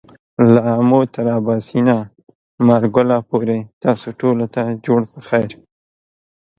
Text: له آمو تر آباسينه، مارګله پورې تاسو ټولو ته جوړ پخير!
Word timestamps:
له 0.51 0.59
آمو 0.75 1.01
تر 1.13 1.25
آباسينه، 1.39 1.97
مارګله 2.67 3.17
پورې 3.29 3.59
تاسو 3.83 4.07
ټولو 4.19 4.45
ته 4.53 4.61
جوړ 4.85 5.01
پخير! 5.13 5.51